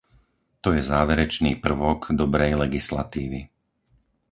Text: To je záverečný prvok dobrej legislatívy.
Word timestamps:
To 0.65 0.69
je 0.75 0.81
záverečný 0.93 1.51
prvok 1.65 2.01
dobrej 2.21 2.51
legislatívy. 2.65 3.39